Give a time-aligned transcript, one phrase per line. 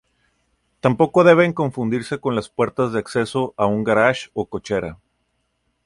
[0.79, 4.97] Tampoco deben confundirse con las puertas de acceso a un garaje o cochera.